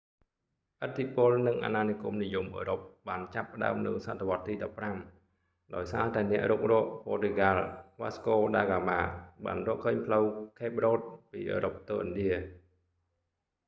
[0.85, 4.53] ឥទ្ធិពល និង អាណានិគមនិយមអឺរ៉ុបបានចាប់ផ្តើមនៅសតវត្សរ៍ទី
[5.13, 7.61] 15 ដោយសារតែអ្នករុករក ព័រទុយហ្កាល់
[7.99, 8.99] វ៉ាស្កូដាហ្កាម៉ា
[9.45, 10.25] បានរកឃើញផ្លូវ
[10.59, 11.01] ខេប រ៉ូត
[11.31, 12.31] ពីអឺរ៉ុបទៅឥណ្ឌា